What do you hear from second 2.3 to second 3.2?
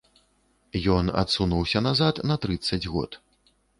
на трыццаць год.